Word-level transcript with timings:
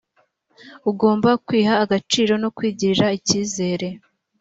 ugomba 0.89 1.29
kwiha 1.45 1.73
agaciro 1.83 2.33
no 2.43 2.49
kwigirira 2.55 3.05
icyizere 3.17 3.87